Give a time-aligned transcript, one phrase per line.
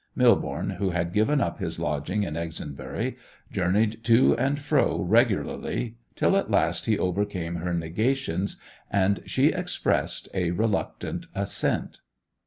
[0.17, 3.17] Millborne, who had given up his lodging in Exonbury,
[3.51, 8.59] journeyed to and fro regularly, till at last he overcame her negations,
[8.89, 11.99] and she expressed a reluctant assent.